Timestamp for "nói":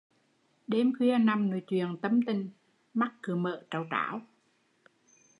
1.49-1.61